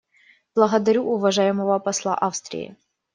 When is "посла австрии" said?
1.77-2.75